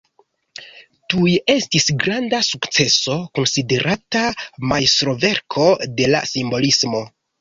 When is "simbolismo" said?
6.33-7.05